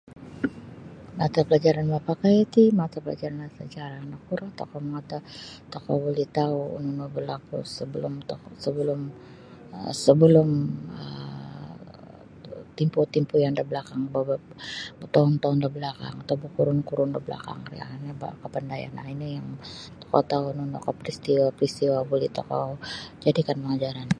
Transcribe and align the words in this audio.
Mata 1.19 1.39
pelajaran 1.47 1.87
mapakai 1.93 2.35
ti 2.53 2.63
mata 2.79 2.97
pelajaran 3.03 3.53
sejarah 3.57 4.01
nakuro 4.11 4.45
tokou 4.59 4.79
mongotoh 4.85 5.21
tokou 5.73 5.95
buli 6.03 6.25
tau 6.37 6.57
nunu 6.83 7.05
berlaku 7.15 7.57
sebelum 7.77 8.13
tokou 8.29 8.51
sebelum 8.65 8.99
sebelum 10.05 10.49
timpoh-timpoh 12.77 13.37
botoun-toun 14.99 15.55
da 15.63 15.69
belakang 15.77 16.15
atau 16.23 16.35
bakurun-kurun 16.43 17.09
da 17.15 17.21
belakang 17.27 17.59
kapandayan 18.43 19.01
ino 19.13 19.27
yang 19.37 19.47
tokou 20.01 20.21
tau 20.31 20.45
nunukah 20.57 20.95
peristiwa-peristiwa 20.99 21.95
yang 22.01 22.09
majadi 22.09 23.41
da 23.47 23.53
pelajaran. 23.63 24.09